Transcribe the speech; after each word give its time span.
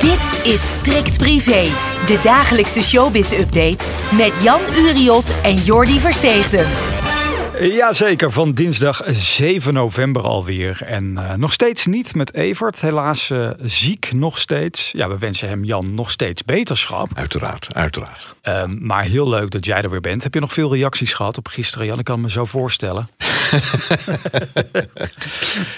Dit 0.00 0.52
is 0.52 0.70
Strikt 0.70 1.18
Privé, 1.18 1.62
de 2.06 2.20
dagelijkse 2.22 2.82
showbiz-update 2.82 3.84
met 4.16 4.32
Jan 4.42 4.60
Uriot 4.76 5.40
en 5.42 5.54
Jordi 5.54 5.98
Versteegden. 5.98 6.66
Jazeker, 7.60 8.30
van 8.30 8.52
dinsdag 8.52 9.02
7 9.06 9.74
november 9.74 10.22
alweer. 10.22 10.82
En 10.82 11.12
uh, 11.12 11.34
nog 11.34 11.52
steeds 11.52 11.86
niet 11.86 12.14
met 12.14 12.34
Evert. 12.34 12.80
Helaas 12.80 13.30
uh, 13.30 13.50
ziek 13.58 14.12
nog 14.12 14.38
steeds. 14.38 14.92
Ja, 14.92 15.08
we 15.08 15.18
wensen 15.18 15.48
hem 15.48 15.64
Jan 15.64 15.94
nog 15.94 16.10
steeds 16.10 16.44
beterschap. 16.44 17.08
Uiteraard, 17.14 17.74
uiteraard. 17.74 18.34
Uh, 18.44 18.64
maar 18.78 19.04
heel 19.04 19.28
leuk 19.28 19.50
dat 19.50 19.64
jij 19.64 19.82
er 19.82 19.90
weer 19.90 20.00
bent. 20.00 20.22
Heb 20.22 20.34
je 20.34 20.40
nog 20.40 20.52
veel 20.52 20.74
reacties 20.74 21.14
gehad 21.14 21.38
op 21.38 21.48
gisteren, 21.48 21.86
Jan? 21.86 21.98
Ik 21.98 22.04
kan 22.04 22.20
me 22.20 22.30
zo 22.30 22.44
voorstellen. 22.44 23.08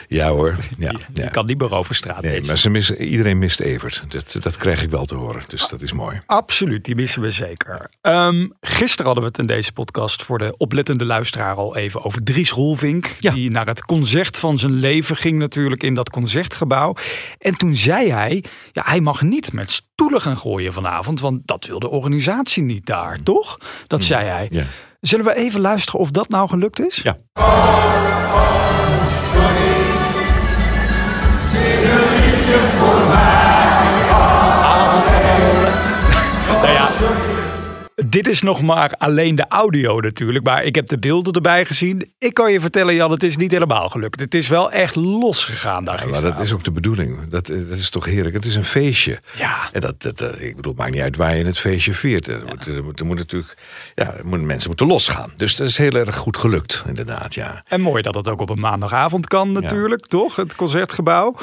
ja 0.08 0.28
hoor. 0.28 0.56
Ja, 0.78 0.90
je, 1.14 1.22
je 1.22 1.30
kan 1.30 1.46
niet 1.46 1.58
meer 1.58 1.74
over 1.74 1.94
straat. 1.94 2.22
Nee, 2.22 2.42
maar 2.42 2.58
ze 2.58 2.70
missen, 2.70 3.02
iedereen 3.02 3.38
mist 3.38 3.60
Evert. 3.60 4.04
Dat, 4.08 4.36
dat 4.42 4.56
krijg 4.56 4.82
ik 4.82 4.90
wel 4.90 5.04
te 5.04 5.14
horen. 5.14 5.42
Dus 5.46 5.68
dat 5.68 5.80
is 5.82 5.92
mooi. 5.92 6.20
Absoluut, 6.26 6.84
die 6.84 6.94
missen 6.94 7.22
we 7.22 7.30
zeker. 7.30 7.90
Um, 8.02 8.52
gisteren 8.60 9.04
hadden 9.04 9.22
we 9.22 9.28
het 9.28 9.38
in 9.38 9.46
deze 9.46 9.72
podcast 9.72 10.22
voor 10.22 10.38
de 10.38 10.54
oplettende 10.56 11.04
luisteraar 11.04 11.54
al 11.54 11.76
even 11.76 12.04
over 12.04 12.22
Dries 12.24 12.50
Roelvink. 12.50 13.16
Ja. 13.20 13.32
Die 13.32 13.50
naar 13.50 13.66
het 13.66 13.84
concert 13.84 14.38
van 14.38 14.58
zijn 14.58 14.72
leven 14.72 15.16
ging 15.16 15.38
natuurlijk 15.38 15.82
in 15.82 15.94
dat 15.94 16.10
concertgebouw. 16.10 16.94
En 17.38 17.54
toen 17.54 17.74
zei 17.74 18.10
hij, 18.10 18.44
ja, 18.72 18.82
hij 18.86 19.00
mag 19.00 19.22
niet 19.22 19.52
met 19.52 19.70
stoelen 19.70 20.20
gaan 20.20 20.38
gooien 20.38 20.72
vanavond. 20.72 21.20
Want 21.20 21.46
dat 21.46 21.66
wil 21.66 21.78
de 21.78 21.88
organisatie 21.88 22.62
niet 22.62 22.86
daar, 22.86 23.18
toch? 23.22 23.58
Dat 23.86 24.00
Mm. 24.00 24.06
zei 24.06 24.28
hij. 24.28 24.46
Ja. 24.50 24.64
Zullen 25.02 25.24
we 25.24 25.34
even 25.34 25.60
luisteren 25.60 26.00
of 26.00 26.10
dat 26.10 26.28
nou 26.28 26.48
gelukt 26.48 26.80
is? 26.80 26.96
Ja. 26.96 27.18
Dit 37.94 38.26
is 38.28 38.42
nog 38.42 38.62
maar 38.62 38.94
alleen 38.98 39.34
de 39.34 39.44
audio 39.48 40.00
natuurlijk. 40.00 40.44
Maar 40.44 40.64
ik 40.64 40.74
heb 40.74 40.86
de 40.88 40.98
beelden 40.98 41.32
erbij 41.32 41.64
gezien. 41.64 42.12
Ik 42.18 42.34
kan 42.34 42.52
je 42.52 42.60
vertellen, 42.60 42.94
Jan, 42.94 43.10
het 43.10 43.22
is 43.22 43.36
niet 43.36 43.50
helemaal 43.50 43.88
gelukt. 43.88 44.20
Het 44.20 44.34
is 44.34 44.48
wel 44.48 44.72
echt 44.72 44.94
losgegaan 44.94 45.84
daar 45.84 46.00
Ja, 46.00 46.06
maar 46.10 46.20
dat 46.20 46.40
is 46.40 46.52
ook 46.52 46.64
de 46.64 46.72
bedoeling. 46.72 47.28
Dat, 47.28 47.46
dat 47.46 47.56
is 47.78 47.90
toch 47.90 48.04
heerlijk. 48.04 48.34
Het 48.34 48.44
is 48.44 48.56
een 48.56 48.64
feestje. 48.64 49.20
Ja. 49.38 49.68
En 49.72 49.80
dat, 49.80 50.02
dat, 50.02 50.18
dat- 50.18 50.40
ik 50.40 50.56
bedoel, 50.56 50.72
het 50.72 50.80
maakt 50.80 50.92
niet 50.92 51.02
uit 51.02 51.16
waar 51.16 51.36
je 51.36 51.44
het 51.44 51.58
feestje 51.58 51.92
viert. 51.94 52.26
Er, 52.26 52.42
moet, 52.46 52.66
er, 52.66 52.84
moet, 52.84 53.00
er 53.00 53.06
moet 53.06 53.16
natuurlijk, 53.18 53.56
ja, 53.94 54.14
moeten- 54.22 54.46
mensen 54.46 54.68
moeten 54.68 54.86
losgaan. 54.86 55.32
Dus 55.36 55.56
dat 55.56 55.68
is 55.68 55.78
heel 55.78 55.90
erg 55.92 56.16
goed 56.16 56.36
gelukt, 56.36 56.84
inderdaad. 56.88 57.34
Ja. 57.34 57.62
En 57.68 57.80
mooi 57.80 58.02
dat 58.02 58.14
het 58.14 58.28
ook 58.28 58.40
op 58.40 58.50
een 58.50 58.60
maandagavond 58.60 59.26
kan 59.28 59.52
natuurlijk, 59.52 60.06
toch? 60.06 60.36
Het 60.36 60.54
concertgebouw. 60.54 61.36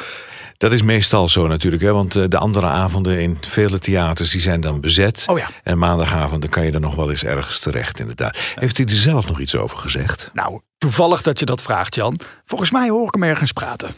Dat 0.60 0.72
is 0.72 0.82
meestal 0.82 1.28
zo 1.28 1.48
natuurlijk, 1.48 1.84
hè, 1.84 1.94
want 1.94 2.16
eh, 2.16 2.24
de 2.28 2.38
andere 2.38 2.66
avonden 2.66 3.22
in 3.22 3.38
vele 3.42 3.80
theaters 3.80 4.32
die 4.32 4.42
zijn 4.42 4.62
dan 4.62 4.82
bezet. 4.82 5.26
Oh 5.30 5.38
ja. 5.38 5.48
En 5.64 5.78
maandagavonden 5.78 6.50
kan 6.50 6.66
je 6.66 6.72
er 6.72 6.80
nog 6.80 6.96
wel 6.96 7.10
eens 7.10 7.24
ergens 7.24 7.60
terecht, 7.60 8.00
inderdaad. 8.00 8.38
Heeft 8.56 8.78
hij 8.78 8.86
er 8.86 8.92
zelf 8.92 9.28
nog 9.28 9.40
iets 9.40 9.56
over 9.56 9.78
gezegd? 9.78 10.30
Nou, 10.34 10.60
toevallig 10.78 11.22
dat 11.22 11.40
je 11.40 11.46
dat 11.46 11.62
vraagt, 11.62 11.96
Jan. 11.96 12.20
Volgens 12.46 12.72
mij 12.72 12.90
hoor 12.90 13.08
ik 13.08 13.14
hem 13.14 13.24
ergens 13.24 13.52
praten. 13.52 13.90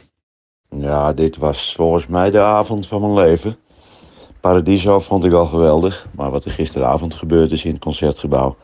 Ja, 0.69 1.13
dit 1.13 1.37
was 1.37 1.73
volgens 1.75 2.07
mij 2.07 2.31
de 2.31 2.39
avond 2.39 2.87
van 2.87 3.01
mijn 3.01 3.27
leven. 3.27 3.55
Paradiso 4.39 4.99
vond 4.99 5.25
ik 5.25 5.33
al 5.33 5.45
geweldig, 5.45 6.07
maar 6.11 6.31
wat 6.31 6.45
er 6.45 6.51
gisteravond 6.51 7.13
gebeurd 7.13 7.51
is 7.51 7.65
in 7.65 7.71
het 7.71 7.81
concertgebouw, 7.81 8.57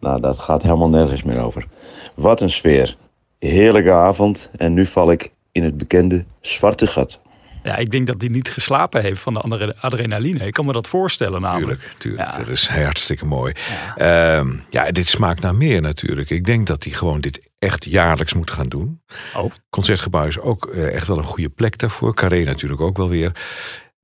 nou, 0.00 0.20
dat 0.20 0.38
gaat 0.38 0.62
helemaal 0.62 0.90
nergens 0.90 1.22
meer 1.22 1.42
over. 1.42 1.66
Wat 2.14 2.40
een 2.40 2.50
sfeer. 2.50 2.96
Heerlijke 3.38 3.92
avond 3.92 4.50
en 4.56 4.74
nu 4.74 4.86
val 4.86 5.10
ik 5.10 5.32
in 5.52 5.64
het 5.64 5.76
bekende 5.76 6.24
zwarte 6.40 6.86
gat. 6.86 7.20
Ja, 7.62 7.76
ik 7.76 7.90
denk 7.90 8.06
dat 8.06 8.20
hij 8.20 8.30
niet 8.30 8.50
geslapen 8.50 9.02
heeft 9.02 9.20
van 9.20 9.34
de 9.34 9.40
andere 9.40 9.76
adrenaline. 9.80 10.46
Ik 10.46 10.52
kan 10.52 10.66
me 10.66 10.72
dat 10.72 10.88
voorstellen 10.88 11.40
namelijk. 11.40 11.80
Tuurlijk, 11.80 11.98
tuurlijk. 11.98 12.30
Ja. 12.30 12.38
Dat 12.38 12.48
is 12.48 12.68
hartstikke 12.68 13.26
mooi. 13.26 13.52
Ja. 13.96 14.44
ja, 14.70 14.90
dit 14.90 15.08
smaakt 15.08 15.40
naar 15.40 15.54
meer 15.54 15.80
natuurlijk. 15.80 16.30
Ik 16.30 16.44
denk 16.44 16.66
dat 16.66 16.84
hij 16.84 16.92
gewoon 16.92 17.20
dit 17.20 17.50
echt 17.58 17.84
jaarlijks 17.84 18.34
moet 18.34 18.50
gaan 18.50 18.68
doen. 18.68 19.00
Oh. 19.36 19.52
Concertgebouw 19.70 20.26
is 20.26 20.38
ook 20.38 20.66
eh, 20.66 20.94
echt 20.94 21.06
wel 21.06 21.18
een 21.18 21.24
goede 21.24 21.48
plek 21.48 21.78
daarvoor. 21.78 22.14
Carré 22.14 22.44
natuurlijk 22.44 22.80
ook 22.80 22.96
wel 22.96 23.08
weer. 23.08 23.32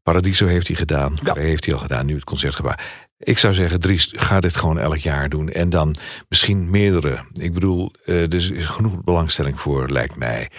Paradiso 0.03 0.47
heeft 0.47 0.67
hij 0.67 0.77
gedaan. 0.77 1.15
Carré 1.23 1.43
heeft 1.43 1.65
hij 1.65 1.75
al 1.75 1.81
gedaan. 1.81 2.07
Nu 2.07 2.15
het 2.15 2.25
Concertgebouw. 2.25 2.75
Ik 3.19 3.39
zou 3.39 3.55
zeggen, 3.55 3.81
Dries, 3.81 4.13
ga 4.17 4.41
dit 4.41 4.57
gewoon 4.57 4.79
elk 4.79 4.97
jaar 4.97 5.29
doen. 5.29 5.49
En 5.49 5.71
dan 5.71 5.95
misschien 6.29 6.71
meerdere. 6.71 7.19
Ik 7.33 7.53
bedoel, 7.55 7.93
eh, 8.05 8.23
er 8.23 8.35
is 8.35 8.51
genoeg 8.57 9.05
belangstelling 9.05 9.61
voor, 9.61 9.89
lijkt 9.91 10.17
mij. 10.17 10.51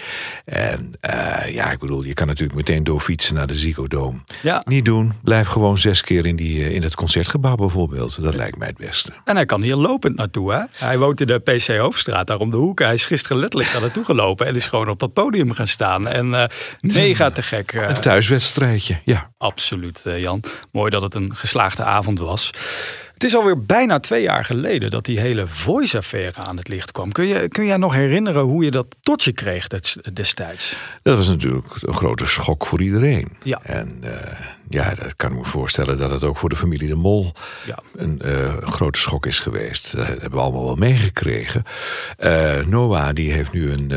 En 0.45 0.91
eh, 0.99 1.53
ja, 1.53 1.71
ik 1.71 1.79
bedoel, 1.79 2.03
je 2.03 2.13
kan 2.13 2.27
natuurlijk 2.27 2.57
meteen 2.57 2.83
doorfietsen 2.83 3.35
naar 3.35 3.47
de 3.47 3.55
Ziggo 3.55 3.87
Dome. 3.87 4.17
Ja. 4.41 4.61
Niet 4.65 4.85
doen. 4.85 5.13
Blijf 5.23 5.47
gewoon 5.47 5.77
zes 5.77 6.01
keer 6.01 6.25
in, 6.25 6.35
die, 6.35 6.63
eh, 6.63 6.71
in 6.75 6.83
het 6.83 6.95
concertgebouw 6.95 7.55
bijvoorbeeld. 7.55 8.21
Dat 8.23 8.35
lijkt 8.35 8.57
mij 8.57 8.67
het 8.67 8.77
beste. 8.77 9.11
En 9.25 9.35
hij 9.35 9.45
kan 9.45 9.61
hier 9.61 9.75
lopend 9.75 10.15
naartoe, 10.15 10.53
hè? 10.53 10.61
Hij 10.71 10.97
woont 10.97 11.21
in 11.21 11.27
de 11.27 11.39
PC 11.39 11.77
Hoofdstraat, 11.77 12.27
daar 12.27 12.37
om 12.37 12.51
de 12.51 12.57
hoek. 12.57 12.79
Hij 12.79 12.93
is 12.93 13.05
gisteren 13.05 13.37
letterlijk 13.37 13.71
daar 13.71 13.81
naartoe 13.81 14.05
gelopen 14.05 14.45
en 14.47 14.55
is 14.55 14.67
gewoon 14.67 14.89
op 14.89 14.99
dat 14.99 15.13
podium 15.13 15.51
gaan 15.53 15.67
staan. 15.67 16.07
En 16.07 16.33
eh, 16.33 16.49
mega 16.79 17.29
te 17.29 17.41
gek. 17.41 17.71
eh, 17.73 17.89
Een 17.89 18.01
thuiswedstrijdje, 18.01 18.99
ja. 19.05 19.31
Absoluut, 19.37 20.03
Jan. 20.17 20.43
Mooi 20.71 20.89
dat 20.89 21.01
het 21.01 21.15
een 21.15 21.35
geslaagde 21.35 21.83
avond 21.83 22.19
was. 22.19 22.48
Het 23.13 23.23
is 23.27 23.35
alweer 23.35 23.65
bijna 23.65 23.99
twee 23.99 24.21
jaar 24.21 24.45
geleden 24.45 24.89
dat 24.89 25.05
die 25.05 25.19
hele 25.19 25.47
Voice-affaire 25.47 26.41
aan 26.41 26.57
het 26.57 26.67
licht 26.67 26.91
kwam. 26.91 27.11
Kun 27.11 27.25
je, 27.25 27.47
kun 27.47 27.65
jij 27.65 27.77
nog 27.77 27.93
herinneren 27.93 28.41
hoe 28.43 28.63
je 28.63 28.71
dat 28.71 28.85
tot 29.01 29.23
je 29.23 29.31
kreeg 29.31 29.67
des- 29.67 29.97
destijds? 30.13 30.75
Dat 31.01 31.17
was 31.17 31.27
natuurlijk 31.27 31.67
een 31.81 31.93
grote 31.93 32.25
schok 32.25 32.65
voor 32.65 32.81
iedereen. 32.81 33.37
Ja. 33.43 33.59
En 33.63 33.97
eh, 34.01 34.39
ja, 34.69 34.93
dat 34.93 35.15
kan 35.15 35.31
ik 35.31 35.37
me 35.37 35.45
voorstellen 35.45 35.97
dat 35.97 36.09
het 36.09 36.23
ook 36.23 36.37
voor 36.37 36.49
de 36.49 36.55
familie 36.55 36.87
De 36.87 36.95
Mol 36.95 37.33
Ja. 37.65 37.77
een 37.95 38.21
eh, 38.21 38.57
grote 38.61 38.99
schok 38.99 39.25
is 39.25 39.39
geweest. 39.39 39.95
Dat 39.95 40.07
hebben 40.07 40.31
we 40.31 40.39
allemaal 40.39 40.65
wel 40.65 40.75
meegekregen. 40.75 41.63
Eh, 42.17 42.57
Noah, 42.65 43.09
die 43.13 43.31
heeft 43.31 43.51
nu 43.51 43.71
een, 43.71 43.91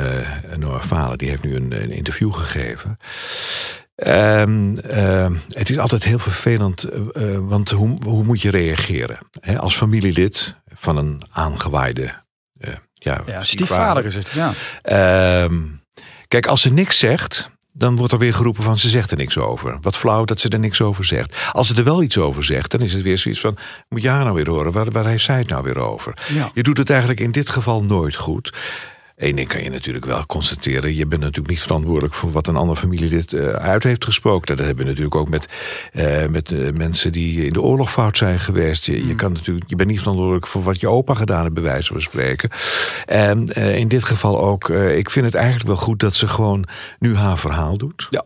Noah 0.56 0.82
Falen, 0.82 1.18
die 1.18 1.28
heeft 1.28 1.42
nu 1.42 1.54
een, 1.56 1.82
een 1.82 1.91
interview 1.91 2.32
gegeven. 2.34 2.98
Ehm, 4.02 4.76
ehm, 4.76 5.34
het 5.48 5.70
is 5.70 5.78
altijd 5.78 6.04
heel 6.04 6.18
vervelend, 6.18 6.84
eh, 6.84 7.34
eh, 7.34 7.38
want 7.40 7.70
hoe, 7.70 7.96
hoe 8.04 8.24
moet 8.24 8.42
je 8.42 8.50
reageren? 8.50 9.18
Als 9.56 9.76
familielid 9.76 10.54
van 10.74 10.96
een 10.96 11.22
aangewaaide 11.30 12.14
eh, 12.58 12.72
ja, 12.94 13.22
Ja, 13.26 13.44
stiefvader 13.44 14.04
is 14.04 14.14
het, 14.14 14.30
ja. 14.30 14.52
Ehm, 14.82 15.60
kijk, 16.28 16.46
als 16.46 16.60
ze 16.60 16.72
niks 16.72 16.98
zegt, 16.98 17.50
dan 17.74 17.96
wordt 17.96 18.12
er 18.12 18.18
weer 18.18 18.34
geroepen 18.34 18.62
van 18.62 18.78
ze 18.78 18.88
zegt 18.88 19.10
er 19.10 19.16
niks 19.16 19.38
over. 19.38 19.78
Wat 19.80 19.96
flauw 19.96 20.24
dat 20.24 20.41
ze 20.41 20.48
er 20.48 20.58
niks 20.58 20.80
over 20.80 21.04
zegt. 21.04 21.36
Als 21.52 21.68
ze 21.68 21.74
er 21.74 21.84
wel 21.84 22.02
iets 22.02 22.18
over 22.18 22.44
zegt, 22.44 22.70
dan 22.70 22.80
is 22.80 22.92
het 22.92 23.02
weer 23.02 23.18
zoiets 23.18 23.41
van... 23.41 23.56
moet 23.88 24.02
je 24.02 24.08
haar 24.08 24.24
nou 24.24 24.36
weer 24.36 24.48
horen? 24.48 24.72
Waar, 24.72 24.91
waar 24.91 25.06
heeft 25.06 25.24
zij 25.24 25.38
het 25.38 25.48
nou 25.48 25.64
weer 25.64 25.78
over? 25.78 26.14
Ja. 26.28 26.50
Je 26.54 26.62
doet 26.62 26.78
het 26.78 26.91
eigenlijk 26.91 27.20
in 27.20 27.32
dit 27.32 27.50
geval 27.50 27.84
nooit 27.84 28.16
goed. 28.16 28.52
Eén 29.16 29.36
ding 29.36 29.48
kan 29.48 29.62
je 29.62 29.70
natuurlijk 29.70 30.04
wel 30.04 30.26
constateren. 30.26 30.94
Je 30.94 31.06
bent 31.06 31.20
natuurlijk 31.20 31.48
niet 31.48 31.62
verantwoordelijk 31.62 32.14
voor 32.14 32.32
wat 32.32 32.46
een 32.46 32.56
ander 32.56 32.76
familielid 32.76 33.32
eh, 33.32 33.48
uit 33.48 33.82
heeft 33.82 34.04
gesproken. 34.04 34.56
Dat 34.56 34.66
hebben 34.66 34.84
we 34.84 34.90
natuurlijk 34.90 35.16
ook 35.16 35.28
met, 35.28 35.48
eh, 35.92 36.26
met 36.26 36.50
eh, 36.50 36.70
mensen 36.72 37.12
die 37.12 37.44
in 37.44 37.53
de 37.53 37.62
oorlog 37.62 37.91
fout 37.91 38.16
zijn 38.16 38.41
geweest. 38.41 38.86
Je, 38.86 39.06
je, 39.06 39.14
kan 39.14 39.32
natuurlijk, 39.32 39.70
je 39.70 39.76
bent 39.76 39.88
niet 39.88 39.98
verantwoordelijk 39.98 40.47
voor 40.47 40.62
wat 40.62 40.80
je 40.80 40.88
opa 40.88 41.14
gedaan 41.14 41.42
heeft, 41.42 41.54
bij 41.54 41.62
wijze 41.62 41.92
van 41.92 42.03
spreken. 42.03 42.50
En 43.06 43.48
in 43.53 43.88
dit 43.88 44.04
geval 44.04 44.41
ook, 44.41 44.68
ik 44.68 45.10
vind 45.10 45.26
het 45.26 45.34
eigenlijk 45.34 45.66
wel 45.66 45.76
goed 45.76 46.00
dat 46.00 46.15
ze 46.15 46.26
gewoon 46.26 46.66
nu 46.98 47.16
haar 47.16 47.38
verhaal 47.38 47.76
doet. 47.76 48.06
Ja. 48.10 48.24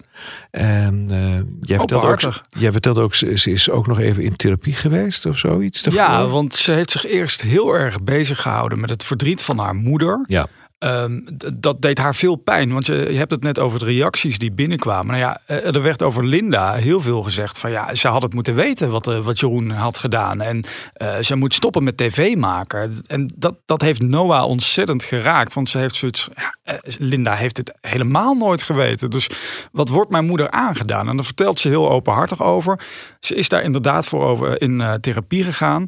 En 0.50 1.06
eh, 1.10 1.40
jij, 1.60 1.78
vertelde 1.78 2.06
ook, 2.06 2.42
jij 2.48 2.72
vertelde 2.72 3.00
ook, 3.00 3.14
ze, 3.14 3.38
ze 3.38 3.50
is 3.50 3.70
ook 3.70 3.86
nog 3.86 4.00
even 4.00 4.22
in 4.22 4.36
therapie 4.36 4.72
geweest 4.72 5.26
of 5.26 5.38
zoiets. 5.38 5.82
daarvoor? 5.82 6.02
Ja, 6.02 6.26
want 6.26 6.54
ze 6.54 6.72
heeft 6.72 6.90
zich 6.90 7.06
eerst 7.06 7.40
heel 7.40 7.72
erg 7.74 8.02
bezig 8.02 8.42
gehouden 8.42 8.80
met 8.80 8.90
het 8.90 9.04
verdriet 9.04 9.42
van 9.42 9.58
haar 9.58 9.74
moeder. 9.74 10.22
ja. 10.26 10.46
Ehm, 10.78 11.20
dat 11.54 11.82
deed 11.82 11.98
haar 11.98 12.14
veel 12.14 12.36
pijn. 12.36 12.72
Want 12.72 12.86
je, 12.86 12.94
je, 12.94 13.18
hebt 13.18 13.30
het 13.30 13.42
net 13.42 13.58
over 13.58 13.78
de 13.78 13.84
reacties 13.84 14.38
die 14.38 14.52
binnenkwamen. 14.52 15.06
Nou 15.06 15.18
ja, 15.18 15.40
eh, 15.46 15.74
er 15.74 15.82
werd 15.82 16.02
over 16.02 16.26
Linda 16.26 16.72
heel 16.72 17.00
veel 17.00 17.22
gezegd. 17.22 17.58
Van 17.58 17.70
ja, 17.70 17.94
ze 17.94 18.08
had 18.08 18.22
het 18.22 18.34
moeten 18.34 18.54
weten 18.54 18.90
wat, 18.90 19.06
uh, 19.06 19.18
wat 19.18 19.40
Jeroen 19.40 19.70
had 19.70 19.98
gedaan. 19.98 20.40
En 20.40 20.64
uh, 21.02 21.14
ze 21.20 21.36
moet 21.36 21.54
stoppen 21.54 21.84
met 21.84 21.96
tv 21.96 22.34
maken. 22.36 22.94
En 23.06 23.32
dat, 23.34 23.54
dat 23.66 23.80
heeft 23.80 24.02
Noah 24.02 24.44
ontzettend 24.44 25.04
geraakt. 25.04 25.54
Want 25.54 25.70
ze 25.70 25.78
heeft 25.78 25.94
zoiets. 25.94 26.28
Ja, 26.36 26.80
Linda 26.98 27.34
heeft 27.34 27.56
het 27.56 27.74
helemaal 27.80 28.34
nooit 28.34 28.62
geweten. 28.62 29.10
Dus 29.10 29.30
wat 29.72 29.88
wordt 29.88 30.10
mijn 30.10 30.26
moeder 30.26 30.50
aangedaan? 30.50 31.08
En 31.08 31.16
daar 31.16 31.24
vertelt 31.24 31.58
ze 31.58 31.68
heel 31.68 31.90
openhartig 31.90 32.42
over. 32.42 32.80
Ze 33.20 33.34
is 33.34 33.48
daar 33.48 33.62
inderdaad 33.62 34.06
voor 34.06 34.24
over 34.24 34.60
in 34.62 34.98
therapie 35.00 35.44
gegaan. 35.44 35.84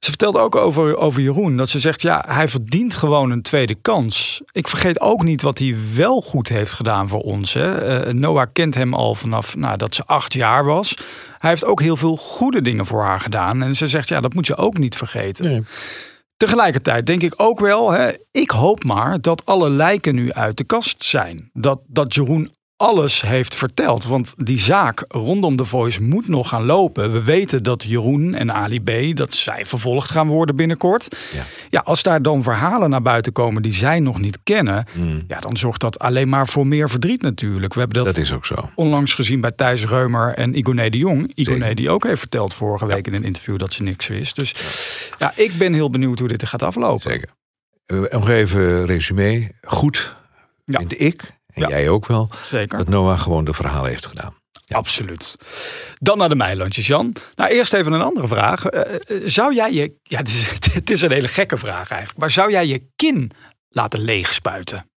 Ze 0.00 0.08
vertelde 0.08 0.38
ook 0.38 0.56
over, 0.56 0.96
over 0.96 1.22
Jeroen. 1.22 1.56
Dat 1.56 1.68
ze 1.68 1.78
zegt, 1.78 2.02
ja, 2.02 2.24
hij 2.28 2.48
verdient 2.48 2.94
gewoon 2.94 3.30
een 3.30 3.42
tweede 3.42 3.74
kans. 3.74 4.42
Ik 4.52 4.68
vergeet 4.68 5.00
ook 5.00 5.22
niet 5.22 5.42
wat 5.42 5.58
hij 5.58 5.76
wel 5.94 6.20
goed 6.20 6.48
heeft 6.48 6.72
gedaan 6.72 7.08
voor 7.08 7.20
ons. 7.20 7.54
Hè. 7.54 8.06
Uh, 8.06 8.12
Noah 8.12 8.46
kent 8.52 8.74
hem 8.74 8.94
al 8.94 9.14
vanaf 9.14 9.56
nou, 9.56 9.76
dat 9.76 9.94
ze 9.94 10.04
acht 10.06 10.32
jaar 10.32 10.64
was. 10.64 10.96
Hij 11.38 11.50
heeft 11.50 11.64
ook 11.64 11.80
heel 11.80 11.96
veel 11.96 12.16
goede 12.16 12.62
dingen 12.62 12.86
voor 12.86 13.02
haar 13.02 13.20
gedaan. 13.20 13.62
En 13.62 13.74
ze 13.76 13.86
zegt, 13.86 14.08
ja, 14.08 14.20
dat 14.20 14.34
moet 14.34 14.46
je 14.46 14.56
ook 14.56 14.78
niet 14.78 14.96
vergeten. 14.96 15.44
Nee. 15.44 15.62
Tegelijkertijd 16.36 17.06
denk 17.06 17.22
ik 17.22 17.34
ook 17.36 17.60
wel, 17.60 17.90
hè, 17.90 18.10
ik 18.30 18.50
hoop 18.50 18.84
maar 18.84 19.20
dat 19.20 19.46
alle 19.46 19.70
lijken 19.70 20.14
nu 20.14 20.32
uit 20.32 20.56
de 20.56 20.64
kast 20.64 21.04
zijn. 21.04 21.50
Dat, 21.52 21.80
dat 21.86 22.14
Jeroen 22.14 22.48
alles 22.80 23.22
heeft 23.22 23.54
verteld. 23.54 24.04
Want 24.04 24.34
die 24.36 24.58
zaak 24.58 25.04
rondom 25.08 25.56
de 25.56 25.64
Voice 25.64 26.02
moet 26.02 26.28
nog 26.28 26.48
gaan 26.48 26.64
lopen. 26.64 27.12
We 27.12 27.22
weten 27.22 27.62
dat 27.62 27.82
Jeroen 27.82 28.34
en 28.34 28.52
Ali 28.52 28.80
B. 28.80 29.16
dat 29.16 29.34
zij 29.34 29.66
vervolgd 29.66 30.10
gaan 30.10 30.26
worden 30.26 30.56
binnenkort. 30.56 31.16
Ja, 31.34 31.44
ja 31.70 31.80
als 31.80 32.02
daar 32.02 32.22
dan 32.22 32.42
verhalen 32.42 32.90
naar 32.90 33.02
buiten 33.02 33.32
komen 33.32 33.62
die 33.62 33.72
zij 33.72 34.00
nog 34.00 34.18
niet 34.18 34.38
kennen, 34.42 34.84
hmm. 34.92 35.24
ja, 35.28 35.40
dan 35.40 35.56
zorgt 35.56 35.80
dat 35.80 35.98
alleen 35.98 36.28
maar 36.28 36.48
voor 36.48 36.66
meer 36.66 36.90
verdriet 36.90 37.22
natuurlijk. 37.22 37.74
We 37.74 37.80
hebben 37.80 38.04
dat, 38.04 38.14
dat 38.14 38.22
is 38.22 38.32
ook 38.32 38.46
zo. 38.46 38.70
onlangs 38.74 39.14
gezien 39.14 39.40
bij 39.40 39.50
Thijs 39.50 39.86
Reumer 39.86 40.34
en 40.34 40.58
Igoné 40.58 40.88
de 40.90 40.98
Jong. 40.98 41.32
Igoné 41.34 41.74
die 41.74 41.90
ook 41.90 42.04
heeft 42.04 42.20
verteld 42.20 42.54
vorige 42.54 42.86
week 42.86 43.06
in 43.06 43.14
een 43.14 43.24
interview 43.24 43.58
dat 43.58 43.72
ze 43.72 43.82
niks 43.82 44.06
wist. 44.06 44.36
Dus 44.36 44.54
ja, 45.18 45.32
ik 45.36 45.58
ben 45.58 45.72
heel 45.72 45.90
benieuwd 45.90 46.18
hoe 46.18 46.28
dit 46.28 46.42
er 46.42 46.48
gaat 46.48 46.62
aflopen. 46.62 47.10
Zeker. 47.10 47.28
Nog 48.10 48.28
even 48.28 48.86
resume. 48.86 49.50
Goed, 49.62 50.16
vind 50.66 51.00
ik. 51.00 51.38
En 51.52 51.68
jij 51.68 51.88
ook 51.88 52.06
wel. 52.06 52.30
Zeker. 52.44 52.78
Dat 52.78 52.88
Noah 52.88 53.20
gewoon 53.20 53.44
de 53.44 53.52
verhalen 53.52 53.90
heeft 53.90 54.06
gedaan. 54.06 54.34
Absoluut. 54.68 55.36
Dan 55.98 56.18
naar 56.18 56.28
de 56.28 56.34
Meilandjes, 56.34 56.86
Jan. 56.86 57.16
Nou, 57.34 57.50
eerst 57.50 57.72
even 57.72 57.92
een 57.92 58.02
andere 58.02 58.28
vraag. 58.28 58.64
Eh, 58.64 58.94
eh, 58.94 59.22
zou 59.26 59.54
jij 59.54 59.72
je... 59.72 59.94
Ja, 60.02 60.18
het 60.18 60.28
is, 60.28 60.46
het 60.72 60.90
is 60.90 61.02
een 61.02 61.12
hele 61.12 61.28
gekke 61.28 61.56
vraag 61.56 61.90
eigenlijk. 61.90 62.20
Maar 62.20 62.30
zou 62.30 62.50
jij 62.50 62.66
je 62.66 62.90
kin 62.96 63.30
laten 63.68 64.00
leegspuiten? 64.00 64.90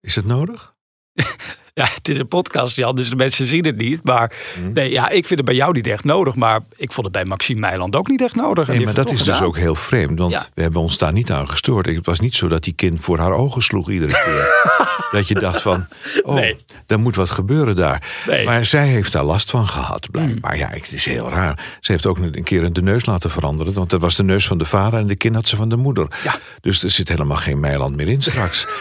Is 0.00 0.16
het 0.16 0.26
nodig? 0.26 0.76
Ja, 1.78 1.88
het 1.94 2.08
is 2.08 2.18
een 2.18 2.28
podcast, 2.28 2.76
Jan, 2.76 2.96
dus 2.96 3.10
de 3.10 3.16
mensen 3.16 3.46
zien 3.46 3.64
het 3.64 3.76
niet. 3.76 4.04
Maar 4.04 4.32
mhm. 4.58 4.72
nee, 4.72 4.90
ja, 4.90 5.08
ik 5.08 5.26
vind 5.26 5.40
het 5.40 5.44
bij 5.44 5.54
jou 5.54 5.72
niet 5.72 5.86
echt 5.86 6.04
nodig. 6.04 6.34
Maar 6.34 6.60
ik 6.76 6.92
vond 6.92 7.06
het 7.06 7.14
bij 7.14 7.24
Maxime 7.24 7.60
Meiland 7.60 7.96
ook 7.96 8.08
niet 8.08 8.22
echt 8.22 8.34
nodig. 8.34 8.68
Nee, 8.68 8.84
maar 8.84 8.94
dat 8.94 9.10
is 9.10 9.22
dus 9.22 9.42
ook 9.42 9.56
heel 9.56 9.74
vreemd. 9.74 10.18
Want 10.18 10.50
we 10.54 10.62
hebben 10.62 10.80
ons 10.80 10.98
daar 10.98 11.12
niet 11.12 11.30
aan 11.30 11.48
gestoord. 11.48 11.86
Het 11.86 12.06
was 12.06 12.20
niet 12.20 12.34
zo 12.34 12.48
dat 12.48 12.62
die 12.62 12.72
kind 12.72 13.00
voor 13.00 13.18
haar 13.18 13.32
ogen 13.32 13.62
sloeg 13.62 13.90
iedere 13.90 14.12
keer. 14.12 14.76
dat 15.18 15.28
je 15.28 15.34
dacht 15.34 15.62
van, 15.62 15.86
oh, 16.22 16.34
nee. 16.34 16.56
er 16.86 17.00
moet 17.00 17.16
wat 17.16 17.30
gebeuren 17.30 17.76
daar. 17.76 18.08
Nee. 18.26 18.44
Maar 18.44 18.64
zij 18.64 18.86
heeft 18.86 19.12
daar 19.12 19.24
last 19.24 19.50
van 19.50 19.68
gehad, 19.68 20.10
blijkbaar. 20.10 20.52
Mm. 20.52 20.58
Ja, 20.58 20.68
het 20.68 20.92
is 20.92 21.04
heel 21.04 21.28
raar. 21.28 21.78
Ze 21.80 21.92
heeft 21.92 22.06
ook 22.06 22.18
een 22.18 22.44
keer 22.44 22.72
de 22.72 22.82
neus 22.82 23.06
laten 23.06 23.30
veranderen. 23.30 23.72
Want 23.72 23.90
dat 23.90 24.00
was 24.00 24.16
de 24.16 24.24
neus 24.24 24.46
van 24.46 24.58
de 24.58 24.64
vader 24.64 24.98
en 24.98 25.06
de 25.06 25.16
kind 25.16 25.34
had 25.34 25.48
ze 25.48 25.56
van 25.56 25.68
de 25.68 25.76
moeder. 25.76 26.06
Ja. 26.24 26.34
Dus 26.60 26.82
er 26.82 26.90
zit 26.90 27.08
helemaal 27.08 27.36
geen 27.36 27.60
Meiland 27.60 27.96
meer 27.96 28.08
in 28.08 28.22
straks. 28.22 28.66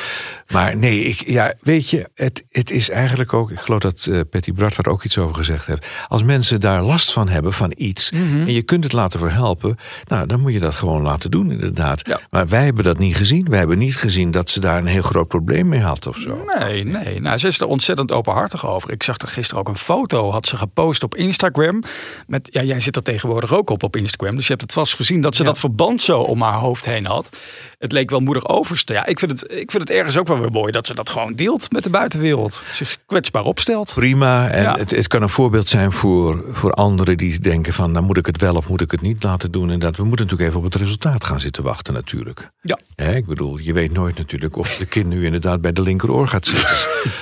Maar 0.52 0.78
nee, 0.78 1.04
ik, 1.04 1.24
ja, 1.30 1.54
weet 1.60 1.90
je, 1.90 2.10
het, 2.14 2.44
het 2.50 2.72
is 2.72 2.90
eigenlijk 2.90 3.34
ook. 3.34 3.52
Ik 3.52 3.60
geloof 3.60 3.80
dat 3.80 4.06
uh, 4.10 4.20
Patty 4.30 4.54
Bart 4.54 4.76
daar 4.76 4.94
ook 4.94 5.04
iets 5.04 5.18
over 5.18 5.36
gezegd 5.36 5.66
heeft. 5.66 5.88
Als 6.08 6.24
mensen 6.24 6.60
daar 6.60 6.84
last 6.84 7.14
van 7.14 7.30
hebben 7.30 7.54
van 7.54 7.74
iets. 7.78 8.12
Mhm. 8.12 8.40
en 8.40 8.54
je 8.54 8.62
kunt 8.62 8.84
het 8.84 8.94
laten 8.94 9.20
verhelpen. 9.20 9.76
Nou, 10.06 10.28
dan 10.28 10.40
moet 10.40 10.54
je 10.54 10.60
dat 10.60 10.76
gewoon 10.76 11.02
laten 11.02 11.32
doen, 11.32 11.52
inderdaad. 11.52 12.20
Maar 12.30 12.48
wij 12.48 12.64
hebben 12.64 12.84
dat 12.84 12.98
niet 12.98 13.16
gezien. 13.16 13.50
Wij 13.50 13.60
hebben 13.60 13.78
niet 13.78 13.96
gezien 13.96 14.32
dat 14.32 14.50
ze 14.50 14.60
daar 14.60 14.78
een 14.78 14.86
heel 14.86 15.02
groot 15.02 15.28
probleem 15.28 15.68
mee 15.68 15.82
had 15.82 16.08
of 16.08 16.18
zo. 16.18 16.46
Nee, 16.58 16.84
nee. 16.84 17.20
Nou, 17.20 17.38
ze 17.38 17.48
is 17.48 17.60
er 17.60 17.68
ontzettend 17.68 18.12
openhartig 18.12 18.68
over. 18.68 18.92
Ik 18.92 19.04
zag 19.04 19.18
er 19.18 19.28
gisteren 19.28 19.60
ook 19.60 19.68
een 19.68 19.78
foto. 19.78 20.32
Had 20.32 20.48
ze 20.48 20.58
gepost 20.58 21.04
op 21.04 21.16
Instagram. 21.16 21.84
Met, 22.28 22.48
ja, 22.52 22.64
jij 22.64 22.80
zit 22.80 22.96
er 22.96 23.04
tegenwoordig 23.04 23.54
ook 23.54 23.70
op 23.70 23.84
op 23.84 23.96
Instagram. 23.96 24.36
Dus 24.36 24.44
je 24.44 24.52
hebt 24.52 24.62
het 24.62 24.74
vast 24.74 24.96
gezien 24.96 25.22
dat 25.22 25.36
ze 25.36 25.44
dat 25.44 25.60
verband 25.60 26.02
zo 26.02 26.20
om 26.20 26.42
haar 26.42 26.60
hoofd 26.60 26.86
heen 26.86 27.06
had 27.06 27.30
het 27.78 27.92
leek 27.92 28.10
wel 28.10 28.20
moedig 28.20 28.48
overste. 28.48 28.94
Ja, 28.94 29.06
ik 29.06 29.20
vind, 29.20 29.32
het, 29.32 29.52
ik 29.52 29.72
vind 29.72 29.84
het 29.84 29.90
ergens 29.90 30.18
ook 30.18 30.28
wel 30.28 30.37
weer 30.40 30.52
mooi 30.52 30.72
dat 30.72 30.86
ze 30.86 30.96
dat 30.96 31.10
gewoon 31.10 31.34
deelt 31.34 31.72
met 31.72 31.84
de 31.84 31.90
buitenwereld. 31.90 32.66
Zich 32.72 32.98
kwetsbaar 33.06 33.44
opstelt. 33.44 33.92
Prima. 33.94 34.50
En 34.50 34.80
het, 34.80 34.92
het 34.92 35.08
kan 35.08 35.22
een 35.22 35.30
voorbeeld 35.30 35.68
zijn 35.68 35.92
voor, 35.92 36.44
voor 36.52 36.72
anderen 36.72 37.18
die 37.18 37.40
denken 37.40 37.74
van... 37.74 37.92
nou 37.92 38.06
moet 38.06 38.18
ik 38.18 38.26
het 38.26 38.42
wel 38.42 38.56
of 38.56 38.70
moet 38.70 38.82
ik 38.82 38.92
het 38.92 39.02
niet 39.02 39.24
laten 39.24 39.52
doen. 39.52 39.70
En 39.70 39.80
dat 39.80 39.98
we 39.98 40.04
moeten 40.04 40.26
natuurlijk 40.26 40.50
even 40.50 40.66
op 40.66 40.72
het 40.72 40.82
resultaat 40.82 41.24
gaan 41.24 41.40
zitten 41.40 41.64
wachten 41.64 41.94
natuurlijk. 41.94 42.52
Ja. 42.62 42.78
ik 42.96 43.26
bedoel, 43.26 43.60
je 43.60 43.74
weet 43.74 43.92
nooit 43.92 44.18
natuurlijk 44.18 44.58
of 44.58 44.76
de 44.76 44.86
kind 44.86 45.08
nu 45.08 45.26
inderdaad 45.26 45.62
bij 45.62 45.74
de 45.74 45.82
linkeroor 45.82 46.28
gaat 46.28 46.46
zitten. 46.46 46.70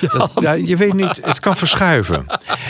ja. 0.18 0.28
ja. 0.40 0.52
je 0.52 0.76
weet 0.76 0.94
niet, 0.94 1.18
het 1.22 1.40
kan 1.40 1.56
verschuiven. 1.56 2.26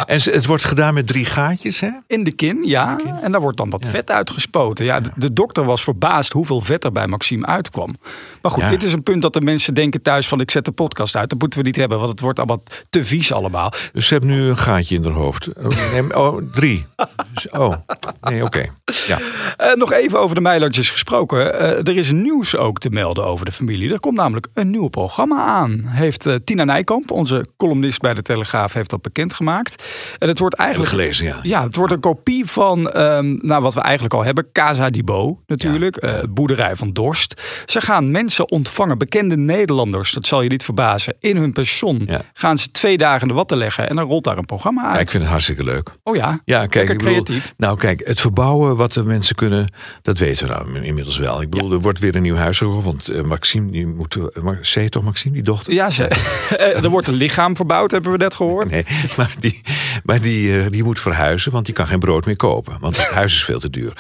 En 0.07 0.21
het 0.23 0.47
wordt 0.47 0.65
gedaan 0.65 0.95
met 0.95 1.07
drie 1.07 1.25
gaatjes, 1.25 1.81
hè? 1.81 1.91
In 2.07 2.25
de 2.25 2.33
kin, 2.33 2.59
ja. 2.65 2.99
En 3.23 3.33
daar 3.33 3.41
wordt 3.41 3.57
dan 3.57 3.71
wat 3.71 3.87
vet 3.87 4.11
uitgespoten. 4.11 4.85
Ja, 4.85 5.01
de, 5.01 5.11
de 5.15 5.33
dokter 5.33 5.65
was 5.65 5.83
verbaasd 5.83 6.33
hoeveel 6.33 6.61
vet 6.61 6.85
er 6.85 6.93
bij 6.93 7.07
Maxime 7.07 7.47
uitkwam. 7.47 7.97
Maar 8.43 8.51
goed, 8.51 8.69
dit 8.69 8.83
is 8.83 8.93
een 8.93 9.03
punt 9.03 9.23
dat 9.23 9.33
de 9.33 9.41
mensen 9.41 9.75
denken 9.75 10.03
thuis 10.03 10.29
van 10.29 10.36
ik 10.41 10.51
zet 10.51 10.65
de 10.65 10.73
podcast 10.73 11.17
uit. 11.17 11.31
Dat 11.31 11.39
moeten 11.39 11.59
we 11.59 11.65
niet 11.65 11.77
hebben, 11.77 11.99
want 11.99 12.11
het 12.11 12.21
wordt 12.21 12.39
allemaal 12.39 12.63
te 12.91 13.05
vies 13.05 13.33
allemaal. 13.33 13.73
Dus 13.93 14.07
ze 14.07 14.15
hebben 14.15 14.31
nu 14.31 14.41
een 14.41 14.59
gaatje 14.59 14.95
in 14.95 15.05
haar 15.05 15.13
hoofd. 15.13 15.49
Oh, 15.57 16.25
oh 16.25 16.43
drie. 16.53 16.87
Dus, 17.35 17.49
oh, 17.51 17.75
nee, 18.21 18.45
oké. 18.45 18.65
Ja. 19.07 19.19
Uh, 19.61 19.75
nog 19.75 19.93
even 19.93 20.21
over 20.21 20.35
de 20.35 20.41
Meilandjes 20.41 20.91
gesproken. 20.91 21.39
Uh, 21.39 21.63
er 21.63 21.97
is 21.97 22.13
nieuws 22.13 22.57
ook 22.57 22.79
te 22.79 22.91
melden 22.91 23.25
over 23.25 23.45
de 23.45 23.53
familie. 23.53 23.93
Er 23.93 24.01
komt 24.01 24.17
namelijk 24.17 24.47
een 24.55 24.71
nieuw 24.71 24.89
programma 24.89 25.45
aan. 25.45 25.83
Heeft 25.87 26.27
uh, 26.27 26.35
Tina 26.45 26.65
Nijkamp, 26.65 27.11
onze 27.11 27.47
columnist 27.57 28.01
bij 28.01 28.15
de 28.15 28.23
Telegraaf, 28.23 28.73
heeft 28.73 28.91
dat 28.91 29.03
bekendgemaakt. 29.03 29.85
En 30.19 30.29
het 30.29 30.39
wordt 30.39 30.55
eigenlijk... 30.55 30.91
gelezen, 30.91 31.27
ja. 31.27 31.39
Ja, 31.43 31.63
het 31.63 31.77
wordt 31.77 31.93
een 31.93 32.01
kopie 32.01 32.47
van 32.47 33.01
um, 33.01 33.39
nou, 33.43 33.63
wat 33.63 33.75
we 33.75 33.81
eigenlijk 33.81 34.15
al 34.15 34.25
hebben. 34.25 34.53
Casa 34.53 34.91
di 34.91 35.05
Bo, 35.05 35.41
natuurlijk. 35.47 36.05
Ja. 36.05 36.23
boerderij 36.29 36.77
van 36.77 36.93
Dorst. 36.93 37.43
Ze 37.67 37.81
gaan 37.81 38.11
mensen 38.11 38.51
ontvangen, 38.51 38.99
bekende 38.99 39.37
Nederlanders, 39.37 40.13
dat 40.13 40.26
zal 40.27 40.43
je 40.43 40.49
niet 40.49 40.65
verbazen, 40.65 41.15
in 41.21 41.37
hun 41.37 41.53
pension. 41.53 42.09
Gaan 42.35 42.59
ze 42.59 42.71
twee 42.71 42.99
dagen 42.99 43.29
de 43.29 43.35
watten 43.35 43.57
leggen 43.57 43.89
en 43.89 43.97
dan 43.97 44.07
rolt 44.07 44.25
daar 44.25 44.39
een 44.39 44.47
programma 44.47 44.83
uit. 44.83 44.95
Ja, 44.95 45.01
ik 45.01 45.09
vind 45.09 45.23
het 45.23 45.33
hartstikke 45.33 45.65
leuk. 45.65 45.91
Oh 46.03 46.17
ja, 46.17 46.41
ja 46.45 46.67
kijk, 46.67 46.89
ik 46.89 46.99
creatief. 46.99 47.55
nou 47.57 47.79
kijk, 47.79 48.03
het 48.05 48.21
verbouwen 48.21 48.77
wat 48.77 48.93
de 48.93 49.03
mensen 49.03 49.35
kunnen, 49.35 49.73
dat 50.03 50.19
weten 50.19 50.49
we 50.49 50.53
nou 50.53 50.85
inmiddels 50.85 51.19
wel. 51.19 51.43
Ik 51.43 51.51
bedoel, 51.51 51.73
er 51.73 51.79
wordt 51.79 51.99
weer 51.99 52.17
een 52.17 52.23
nieuw 52.23 52.37
huis 52.37 52.59
gekocht, 52.59 52.85
want 52.85 53.11
uh, 53.11 53.23
Maxime, 53.23 53.71
die 53.71 53.87
moet, 53.87 54.17
uh, 54.17 54.49
zei 54.61 54.89
toch 54.89 55.03
Maxime, 55.03 55.35
die 55.35 55.43
dochter? 55.43 55.73
Ja, 55.73 55.91
ze, 55.91 56.11
uh, 56.53 56.83
er 56.85 56.91
wordt 56.91 57.09
een 57.09 57.15
lichaam 57.15 57.57
verbouwd, 57.57 57.91
hebben 57.91 58.13
we 58.13 58.17
net 58.17 58.35
gehoord. 58.35 58.71
Nee, 58.71 58.85
maar 59.17 59.35
die, 59.41 59.61
maar 60.05 60.21
die, 60.21 60.71
die 60.71 60.85
moet 60.85 61.01
verhuizen, 61.01 61.53
want 61.53 61.67
die 61.67 61.75
kan 61.75 61.87
geen 61.87 61.99
brood 61.99 62.27
meer 62.27 62.37
kopen. 62.37 62.77
Want 62.81 62.97
het 62.97 63.11
huis 63.11 63.35
is 63.35 63.45
veel 63.45 63.61
te 63.61 63.71
duur. 63.71 63.93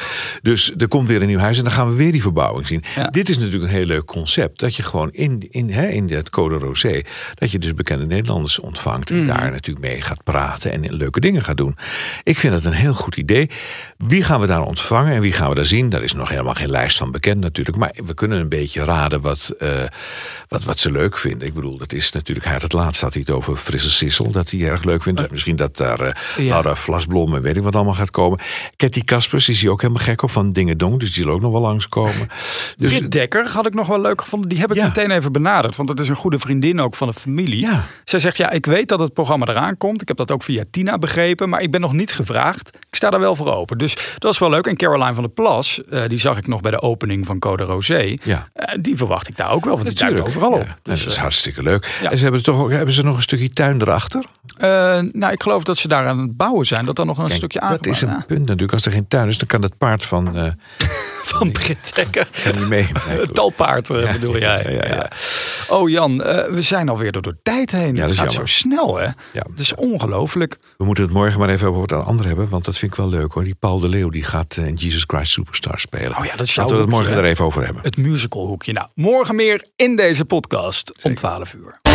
Dus 0.42 0.72
er 0.76 0.88
komt 0.88 1.08
weer 1.08 1.20
een 1.20 1.28
nieuw 1.28 1.38
huis 1.38 1.58
en 1.58 1.64
dan 1.64 1.72
gaan 1.72 1.88
we 1.88 1.94
weer 1.94 2.12
die 2.12 2.22
verbouwing 2.22 2.66
zien. 2.66 2.84
Dit 3.10 3.28
is 3.28 3.38
natuurlijk 3.38 3.64
een 3.64 3.76
heel 3.76 3.86
leuk 3.86 4.04
concept. 4.04 4.60
Dat 4.60 4.74
je 4.74 4.82
gewoon 4.82 5.10
in, 5.12 5.46
in, 5.50 5.70
hè, 5.70 5.86
in 5.88 6.06
het 6.16 6.30
Code 6.30 6.54
Rosé, 6.54 7.02
dat 7.34 7.50
je 7.50 7.58
dus 7.58 7.74
bekende 7.74 8.06
Nederlanders 8.06 8.58
ontvangt. 8.58 9.10
En 9.10 9.18
mm. 9.18 9.26
daar 9.26 9.50
natuurlijk 9.50 9.86
mee 9.86 10.02
gaat 10.02 10.24
praten 10.24 10.72
en 10.72 10.94
leuke 10.94 11.20
dingen 11.20 11.42
gaat 11.42 11.56
doen. 11.56 11.76
Ik 12.22 12.36
vind 12.36 12.54
het 12.54 12.64
een 12.64 12.72
heel 12.72 12.94
goed 12.94 13.16
idee. 13.16 13.50
Wie 13.96 14.22
gaan 14.22 14.40
we 14.40 14.46
daar 14.46 14.62
ontvangen 14.62 15.12
en 15.12 15.20
wie 15.20 15.32
gaan 15.32 15.48
we 15.48 15.54
daar 15.54 15.64
zien? 15.64 15.88
Daar 15.88 16.02
is 16.02 16.12
nog 16.12 16.28
helemaal 16.28 16.54
geen 16.54 16.70
lijst 16.70 16.96
van 16.96 17.10
bekend 17.10 17.40
natuurlijk. 17.40 17.76
Maar 17.76 17.94
we 18.04 18.14
kunnen 18.14 18.38
een 18.38 18.48
beetje 18.48 18.84
raden 18.84 19.20
wat, 19.20 19.54
uh, 19.58 19.70
wat, 20.48 20.64
wat 20.64 20.78
ze 20.78 20.90
leuk 20.90 21.18
vinden. 21.18 21.48
Ik 21.48 21.54
bedoel, 21.54 21.78
dat 21.78 21.92
is 21.92 22.12
natuurlijk, 22.12 22.44
hij 22.44 22.54
had 22.54 22.62
het 22.62 22.72
laatst 22.72 23.00
had 23.00 23.12
hij 23.12 23.22
het 23.26 23.34
over 23.34 23.56
Frisse 23.56 23.90
Sissel, 23.90 24.30
dat 24.30 24.50
hij 24.50 24.60
erg 24.60 24.84
leuk 24.84 25.02
vindt. 25.02 25.20
Dus 25.20 25.30
misschien 25.30 25.56
dat 25.56 25.76
daar 25.76 26.00
uh, 26.00 26.12
ja. 26.36 26.48
Laura 26.48 26.74
Vlasblom 26.74 27.34
en 27.34 27.42
weet 27.42 27.56
ik 27.56 27.62
wat 27.62 27.74
allemaal 27.74 27.94
gaat 27.94 28.10
komen. 28.10 28.40
Ketty 28.76 29.04
Kaspers 29.04 29.48
is 29.48 29.60
hij 29.60 29.70
ook 29.70 29.80
helemaal 29.80 30.02
gek 30.02 30.22
op 30.22 30.30
van 30.30 30.50
Dingen 30.50 30.78
Dong, 30.78 31.00
dus 31.00 31.14
die 31.14 31.24
zal 31.24 31.32
ook 31.32 31.40
nog 31.40 31.52
wel 31.52 31.60
langskomen. 31.60 32.28
Dus, 32.76 33.00
Dekker 33.08 33.48
had 33.48 33.66
ik 33.66 33.74
nog 33.74 33.86
wel 33.86 34.00
leuk 34.00 34.20
gevonden. 34.20 34.48
Die 34.48 34.58
heb 34.58 34.72
ik 34.72 34.82
meteen 34.82 35.10
even 35.10 35.32
benaderd, 35.32 35.76
want 35.76 35.88
het 35.88 36.00
is 36.00 36.05
een 36.08 36.16
goede 36.16 36.38
vriendin 36.38 36.80
ook 36.80 36.94
van 36.94 37.08
de 37.08 37.14
familie. 37.14 37.60
Ja. 37.60 37.84
Zij 38.04 38.20
zegt, 38.20 38.36
ja, 38.36 38.50
ik 38.50 38.66
weet 38.66 38.88
dat 38.88 39.00
het 39.00 39.12
programma 39.12 39.46
eraan 39.46 39.76
komt. 39.76 40.02
Ik 40.02 40.08
heb 40.08 40.16
dat 40.16 40.30
ook 40.30 40.42
via 40.42 40.64
Tina 40.70 40.98
begrepen, 40.98 41.48
maar 41.48 41.62
ik 41.62 41.70
ben 41.70 41.80
nog 41.80 41.92
niet 41.92 42.12
gevraagd. 42.12 42.68
Ik 42.68 42.94
sta 42.96 43.10
er 43.10 43.20
wel 43.20 43.36
voor 43.36 43.52
open. 43.52 43.78
Dus 43.78 44.14
dat 44.18 44.32
is 44.32 44.38
wel 44.38 44.50
leuk. 44.50 44.66
En 44.66 44.76
Caroline 44.76 45.14
van 45.14 45.22
der 45.22 45.32
Plas, 45.32 45.82
uh, 45.90 46.02
die 46.08 46.18
zag 46.18 46.38
ik 46.38 46.46
nog 46.46 46.60
bij 46.60 46.70
de 46.70 46.80
opening 46.80 47.26
van 47.26 47.38
Code 47.38 47.64
Rosé. 47.64 48.16
Ja. 48.22 48.48
Uh, 48.56 48.64
die 48.80 48.96
verwacht 48.96 49.28
ik 49.28 49.36
daar 49.36 49.50
ook 49.50 49.64
wel, 49.64 49.74
want 49.74 49.86
die 49.86 49.96
duikt 49.96 50.20
overal 50.20 50.52
op. 50.52 50.78
Dus, 50.82 51.02
dat 51.02 51.12
is 51.12 51.18
hartstikke 51.18 51.62
leuk. 51.62 51.98
En 52.10 52.16
ze 52.16 52.22
hebben, 52.22 52.42
toch 52.42 52.60
ook, 52.60 52.70
hebben 52.70 52.94
ze 52.94 53.02
nog 53.02 53.16
een 53.16 53.22
stukje 53.22 53.50
tuin 53.50 53.80
erachter? 53.80 54.24
Uh, 54.58 54.62
nou, 55.12 55.32
ik 55.32 55.42
geloof 55.42 55.62
dat 55.62 55.76
ze 55.76 55.88
daar 55.88 56.06
aan 56.06 56.18
het 56.18 56.36
bouwen 56.36 56.66
zijn. 56.66 56.84
Dat 56.84 56.98
er 56.98 57.06
nog 57.06 57.18
een 57.18 57.30
stukje 57.30 57.60
aan. 57.60 57.70
Dat 57.70 57.86
is 57.86 58.00
een 58.00 58.24
punt 58.26 58.40
natuurlijk. 58.40 58.72
Als 58.72 58.86
er 58.86 58.92
geen 58.92 59.08
tuin 59.08 59.28
is, 59.28 59.38
dan 59.38 59.48
kan 59.48 59.62
het 59.62 59.78
paard 59.78 60.04
van 60.04 60.54
van 61.34 61.52
Britt 61.52 61.94
Dekker. 61.94 62.28
Kan 62.44 62.58
niet 62.58 62.68
mee. 62.68 62.88
Het 62.98 63.34
talpaard 63.40 63.90
eh, 63.90 64.12
bedoel 64.12 64.38
jij. 64.38 64.62
Ja, 64.62 64.70
ja, 64.70 64.94
ja. 64.94 65.10
Oh 65.68 65.88
Jan, 65.88 66.22
eh, 66.22 66.52
we 66.52 66.62
zijn 66.62 66.88
alweer 66.88 67.12
door 67.12 67.22
de 67.22 67.36
tijd 67.42 67.70
heen. 67.70 67.94
Ja, 67.94 68.00
het 68.00 68.00
dat 68.00 68.10
is 68.10 68.18
gaat 68.18 68.32
zo 68.32 68.44
snel 68.44 68.96
hè. 68.96 69.04
Ja. 69.04 69.12
Dat 69.32 69.58
is 69.58 69.74
ongelooflijk. 69.74 70.58
We 70.76 70.84
moeten 70.84 71.04
het 71.04 71.12
morgen 71.12 71.38
maar 71.38 71.48
even 71.48 71.68
over 71.68 71.80
wat 71.80 71.92
andere 72.04 72.28
hebben, 72.28 72.48
want 72.48 72.64
dat 72.64 72.78
vind 72.78 72.90
ik 72.92 72.98
wel 72.98 73.08
leuk 73.08 73.32
hoor. 73.32 73.44
Die 73.44 73.54
Paul 73.54 73.78
de 73.78 73.88
Leeuw 73.88 74.10
die 74.10 74.24
gaat 74.24 74.56
eh, 74.56 74.66
in 74.66 74.74
Jesus 74.74 75.04
Christ 75.06 75.32
Superstar 75.32 75.78
spelen. 75.78 76.16
Oh 76.18 76.24
ja, 76.24 76.36
dat 76.36 76.56
Laten 76.56 76.74
we 76.74 76.80
het 76.80 76.90
morgen 76.90 77.16
er 77.16 77.24
even 77.24 77.44
over 77.44 77.64
hebben. 77.64 77.82
Het 77.82 77.96
musicalhoekje. 77.96 78.72
Nou, 78.72 78.88
morgen 78.94 79.34
meer 79.34 79.66
in 79.76 79.96
deze 79.96 80.24
podcast 80.24 80.92
om 81.02 81.14
12 81.14 81.54
uur. 81.54 81.85